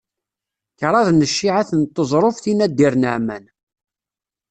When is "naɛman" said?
3.01-3.45